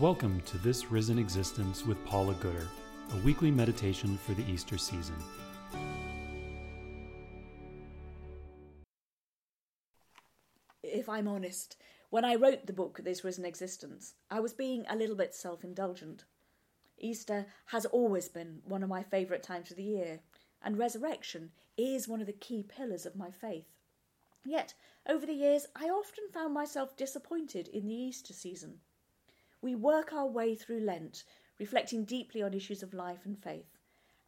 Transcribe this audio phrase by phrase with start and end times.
[0.00, 2.66] Welcome to This Risen Existence with Paula Gooder,
[3.12, 5.14] a weekly meditation for the Easter season.
[10.82, 11.76] If I'm honest,
[12.10, 15.62] when I wrote the book This Risen Existence, I was being a little bit self
[15.62, 16.24] indulgent.
[16.98, 20.18] Easter has always been one of my favourite times of the year,
[20.60, 23.68] and resurrection is one of the key pillars of my faith.
[24.44, 24.74] Yet,
[25.08, 28.80] over the years, I often found myself disappointed in the Easter season.
[29.64, 31.24] We work our way through Lent,
[31.58, 33.78] reflecting deeply on issues of life and faith,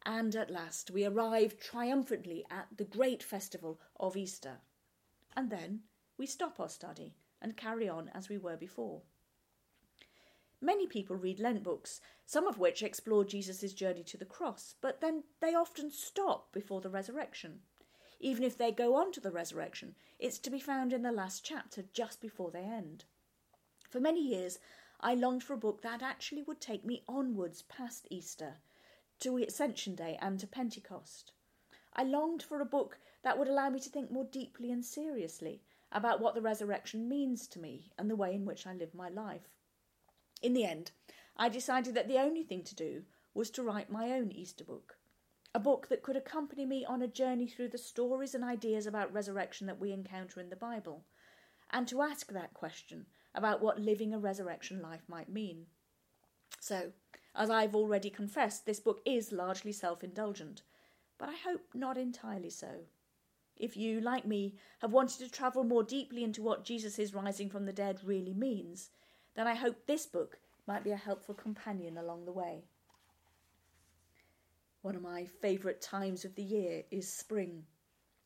[0.03, 4.61] and at last we arrive triumphantly at the great festival of Easter.
[5.35, 5.81] And then
[6.17, 9.03] we stop our study and carry on as we were before.
[10.59, 15.01] Many people read Lent books, some of which explore Jesus' journey to the cross, but
[15.01, 17.59] then they often stop before the resurrection.
[18.19, 21.45] Even if they go on to the resurrection, it's to be found in the last
[21.45, 23.05] chapter just before they end.
[23.87, 24.57] For many years,
[24.99, 28.55] I longed for a book that actually would take me onwards past Easter,
[29.19, 31.33] to Ascension Day and to Pentecost.
[31.93, 35.61] I longed for a book that would allow me to think more deeply and seriously
[35.91, 39.09] about what the resurrection means to me and the way in which I live my
[39.09, 39.55] life.
[40.41, 40.91] In the end,
[41.35, 44.97] I decided that the only thing to do was to write my own Easter book.
[45.53, 49.13] A book that could accompany me on a journey through the stories and ideas about
[49.13, 51.05] resurrection that we encounter in the Bible,
[51.69, 53.05] and to ask that question
[53.37, 55.67] about what living a resurrection life might mean.
[56.59, 56.91] So,
[57.35, 60.63] as I've already confessed, this book is largely self indulgent,
[61.17, 62.85] but I hope not entirely so.
[63.55, 67.65] If you, like me, have wanted to travel more deeply into what Jesus' rising from
[67.65, 68.89] the dead really means,
[69.35, 72.65] then I hope this book might be a helpful companion along the way.
[74.81, 77.63] One of my favourite times of the year is spring.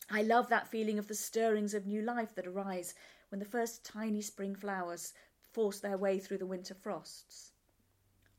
[0.09, 2.93] I love that feeling of the stirrings of new life that arise
[3.31, 5.13] when the first tiny spring flowers
[5.53, 7.53] force their way through the winter frosts.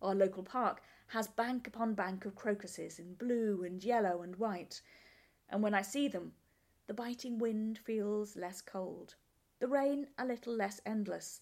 [0.03, 4.83] Our local park has bank upon bank of crocuses in blue and yellow and white,
[5.49, 6.35] and when I see them,
[6.89, 9.15] the biting wind feels less cold,
[9.61, 11.41] the rain a little less endless,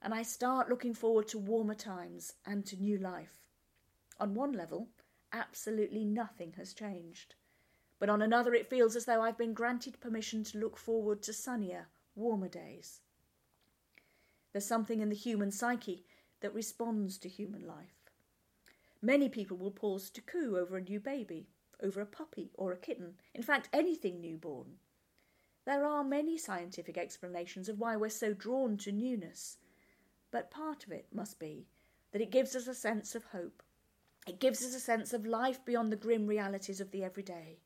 [0.00, 3.42] and I start looking forward to warmer times and to new life.
[4.18, 4.88] On one level,
[5.30, 7.34] absolutely nothing has changed.
[7.98, 11.34] But on another, it feels as though I've been granted permission to look forward to
[11.34, 11.88] sunnier,
[12.18, 13.00] warmer days.
[14.52, 16.04] There's something in the human psyche
[16.40, 18.10] that responds to human life.
[19.00, 21.48] Many people will pause to coo over a new baby,
[21.82, 24.78] over a puppy or a kitten, in fact, anything newborn.
[25.64, 29.58] There are many scientific explanations of why we're so drawn to newness,
[30.30, 31.66] but part of it must be
[32.12, 33.62] that it gives us a sense of hope.
[34.26, 37.58] It gives us a sense of life beyond the grim realities of the everyday.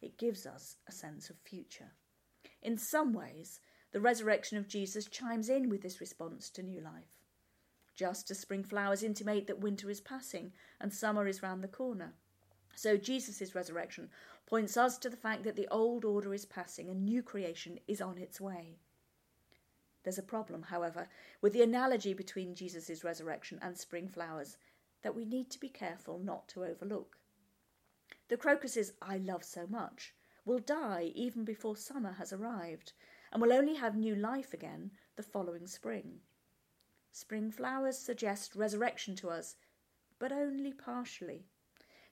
[0.00, 1.92] It gives us a sense of future.
[2.62, 3.60] In some ways,
[3.92, 7.16] the resurrection of Jesus chimes in with this response to new life.
[7.94, 12.14] Just as spring flowers intimate that winter is passing and summer is round the corner,
[12.74, 14.08] so Jesus' resurrection
[14.46, 18.00] points us to the fact that the old order is passing and new creation is
[18.00, 18.78] on its way.
[20.04, 21.08] There's a problem, however,
[21.40, 24.56] with the analogy between Jesus' resurrection and spring flowers
[25.02, 27.18] that we need to be careful not to overlook.
[28.28, 30.14] The crocuses I love so much
[30.48, 32.94] will die even before summer has arrived
[33.30, 36.20] and will only have new life again the following spring.
[37.12, 39.56] Spring flowers suggest resurrection to us,
[40.18, 41.44] but only partially.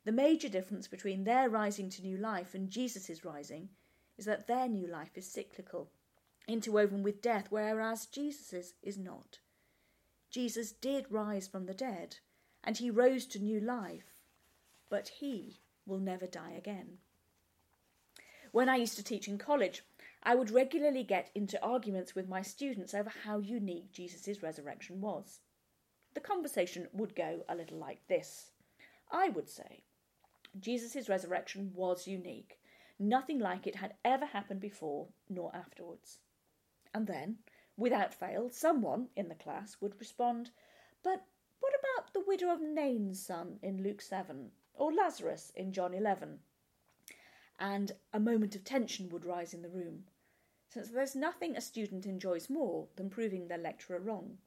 [0.04, 3.70] The major difference between their rising to new life and Jesus' rising
[4.18, 5.90] is that their new life is cyclical,
[6.46, 9.38] interwoven with death, whereas Jesus' is not.
[10.28, 12.16] Jesus did rise from the dead,
[12.62, 14.20] and he rose to new life,
[14.90, 16.98] but he will never die again.
[18.56, 19.82] When I used to teach in college,
[20.22, 25.40] I would regularly get into arguments with my students over how unique Jesus' resurrection was.
[26.14, 28.52] The conversation would go a little like this
[29.12, 29.82] I would say,
[30.58, 32.58] Jesus' resurrection was unique.
[32.98, 36.20] Nothing like it had ever happened before nor afterwards.
[36.94, 37.40] And then,
[37.76, 40.48] without fail, someone in the class would respond,
[41.02, 41.26] But
[41.60, 46.38] what about the widow of Nain's son in Luke 7, or Lazarus in John 11?
[47.58, 50.04] And a moment of tension would rise in the room,
[50.68, 54.38] since there's nothing a student enjoys more than proving their lecturer wrong.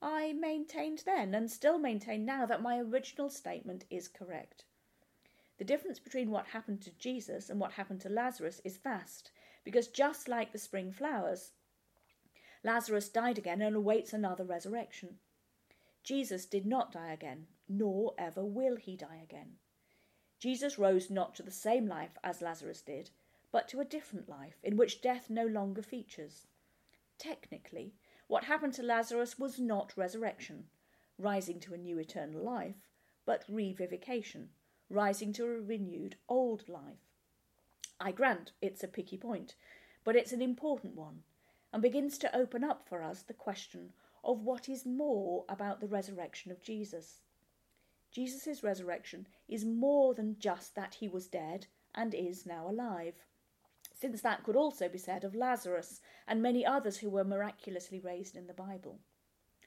[0.00, 4.64] I maintained then, and still maintain now, that my original statement is correct.
[5.58, 9.30] The difference between what happened to Jesus and what happened to Lazarus is vast,
[9.62, 11.52] because just like the spring flowers,
[12.64, 15.18] Lazarus died again and awaits another resurrection.
[16.02, 19.52] Jesus did not die again, nor ever will he die again.
[20.42, 23.10] Jesus rose not to the same life as Lazarus did,
[23.52, 26.48] but to a different life in which death no longer features.
[27.16, 27.94] Technically,
[28.26, 30.64] what happened to Lazarus was not resurrection,
[31.16, 32.74] rising to a new eternal life,
[33.24, 34.46] but revivification,
[34.90, 37.06] rising to a renewed old life.
[38.00, 39.54] I grant it's a picky point,
[40.02, 41.22] but it's an important one,
[41.72, 43.92] and begins to open up for us the question
[44.24, 47.20] of what is more about the resurrection of Jesus.
[48.12, 53.14] Jesus' resurrection is more than just that he was dead and is now alive,
[53.94, 58.36] since that could also be said of Lazarus and many others who were miraculously raised
[58.36, 59.00] in the Bible.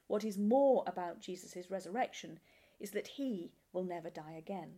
[0.08, 2.40] What is more about Jesus' resurrection
[2.80, 4.74] is that he will never die again.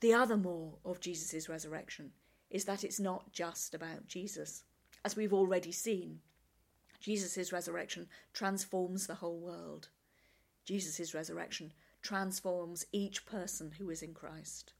[0.00, 2.12] The other more of Jesus' resurrection
[2.50, 4.64] is that it's not just about Jesus.
[5.04, 6.20] As we've already seen,
[7.00, 9.88] Jesus' resurrection transforms the whole world.
[10.64, 14.72] Jesus' resurrection transforms each person who is in Christ.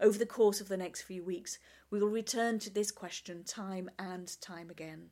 [0.00, 1.58] Over the course of the next few weeks,
[1.90, 5.10] we will return to this question time and time again.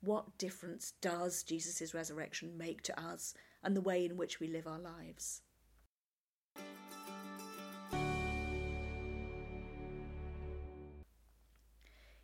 [0.00, 4.66] What difference does Jesus' resurrection make to us and the way in which we live
[4.66, 5.40] our lives?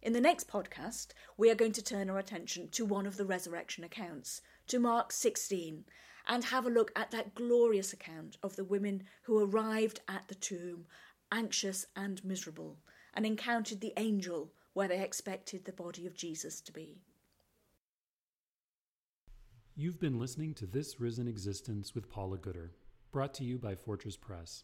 [0.02, 3.26] In the next podcast, we are going to turn our attention to one of the
[3.26, 4.40] resurrection accounts,
[4.70, 5.84] to Mark 16,
[6.28, 10.34] and have a look at that glorious account of the women who arrived at the
[10.36, 10.86] tomb,
[11.32, 12.78] anxious and miserable,
[13.12, 17.02] and encountered the angel where they expected the body of Jesus to be.
[19.74, 22.70] You've been listening to This Risen Existence with Paula Gooder,
[23.10, 24.62] brought to you by Fortress Press.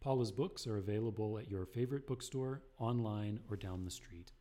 [0.00, 4.32] Paula's books are available at your favorite bookstore, online, or down the street.